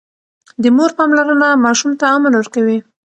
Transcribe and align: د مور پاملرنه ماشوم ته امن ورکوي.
د 0.63 0.65
مور 0.75 0.91
پاملرنه 0.97 1.49
ماشوم 1.65 1.91
ته 1.99 2.05
امن 2.15 2.33
ورکوي. 2.35 2.77